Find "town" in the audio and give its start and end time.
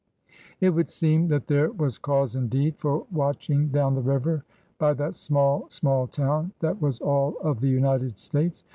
6.07-6.53